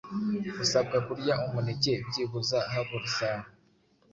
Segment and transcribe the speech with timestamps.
[0.63, 3.47] Usabwa kurya umuneke byibuze habura isaha